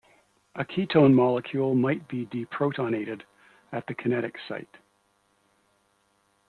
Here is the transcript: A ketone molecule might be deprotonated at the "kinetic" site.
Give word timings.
A 0.55 0.65
ketone 0.65 1.13
molecule 1.13 1.75
might 1.75 2.07
be 2.07 2.25
deprotonated 2.25 3.21
at 3.71 3.85
the 3.85 3.93
"kinetic" 3.93 4.35
site. 4.47 4.77